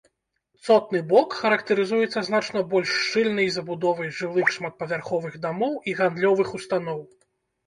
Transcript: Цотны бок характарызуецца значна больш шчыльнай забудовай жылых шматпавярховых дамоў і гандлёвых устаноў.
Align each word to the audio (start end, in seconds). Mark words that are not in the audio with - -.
Цотны 0.67 1.01
бок 1.11 1.35
характарызуецца 1.41 2.23
значна 2.29 2.63
больш 2.71 2.89
шчыльнай 3.01 3.51
забудовай 3.59 4.09
жылых 4.21 4.51
шматпавярховых 4.57 5.33
дамоў 5.45 5.77
і 5.93 5.95
гандлёвых 6.03 6.47
устаноў. 6.61 6.99